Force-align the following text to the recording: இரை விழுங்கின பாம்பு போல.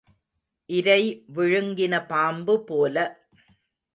இரை 0.69 1.03
விழுங்கின 1.35 1.93
பாம்பு 2.07 2.55
போல. 2.63 2.95